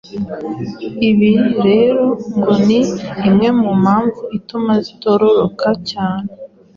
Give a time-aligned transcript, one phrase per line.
[1.09, 1.31] Ibi
[1.65, 2.05] rero
[2.37, 2.79] ngo ni
[3.27, 6.29] imwe mu mpamvu ituma zitororoka cyane